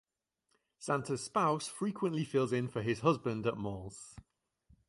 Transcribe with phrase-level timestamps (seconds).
[0.79, 4.15] Santa’s spouse frequently fills in for his husband at malls.